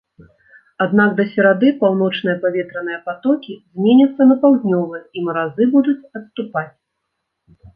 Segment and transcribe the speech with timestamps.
[0.85, 6.69] Аднак да серады паўночныя паветраныя патокі зменяцца на паўднёвыя і маразы будуць адступаць.